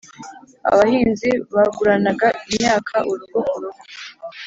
[0.69, 3.83] abahinzi baguranaga imyaka urugo ku rugo